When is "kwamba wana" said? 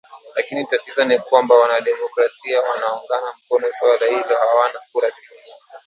1.19-1.81